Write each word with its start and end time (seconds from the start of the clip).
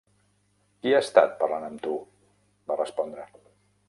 "Qui 0.85 0.95
ha 0.95 1.01
estat 1.07 1.35
parlant 1.41 1.67
amb 1.67 1.83
tu?", 1.83 1.91
va 2.73 2.79
respondre. 2.81 3.27